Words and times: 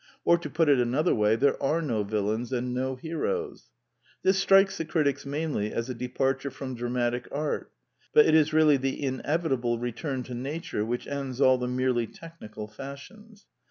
Or, 0.25 0.35
to 0.39 0.49
put 0.49 0.67
it 0.67 0.79
another 0.79 1.13
way, 1.13 1.35
there 1.35 1.61
are 1.61 1.79
no 1.79 2.03
villains 2.03 2.51
and 2.51 2.73
no 2.73 2.95
heroes. 2.95 3.69
This 4.23 4.39
strikes 4.39 4.79
the 4.79 4.85
critics 4.85 5.27
mainly 5.27 5.71
as 5.71 5.91
a 5.91 5.93
departure 5.93 6.49
from 6.49 6.73
dramatic 6.73 7.27
art; 7.31 7.71
but 8.11 8.25
it 8.25 8.33
is 8.33 8.51
really 8.51 8.77
the 8.77 9.03
inevitable 9.03 9.77
return 9.77 10.23
to 10.23 10.33
nature 10.33 10.83
which 10.83 11.05
ends 11.05 11.39
all 11.39 11.59
the 11.59 11.67
merely 11.67 12.07
tech 12.07 12.39
nical 12.41 12.67
fashions. 12.67 13.45